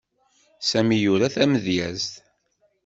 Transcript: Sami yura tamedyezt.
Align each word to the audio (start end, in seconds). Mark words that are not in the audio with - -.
Sami 0.69 0.97
yura 1.03 1.27
tamedyezt. 1.33 2.13